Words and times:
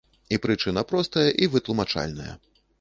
І 0.35 0.39
прычына 0.45 0.83
простая 0.93 1.27
і 1.45 1.53
вытлумачальная. 1.57 2.33